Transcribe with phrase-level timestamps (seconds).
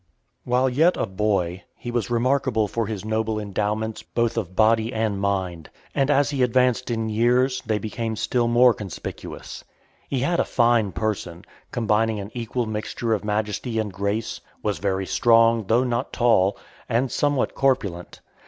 [0.45, 0.51] (466) III.
[0.51, 5.21] While yet a boy, he was remarkable for his noble endowments both of body and
[5.21, 9.63] mind; and as he advanced in years, they became still more conspicuous.
[10.09, 15.05] He had a fine person, combining an equal mixture of majesty and grace; was very
[15.05, 16.57] strong, though not tall,
[16.89, 18.21] and somewhat corpulent.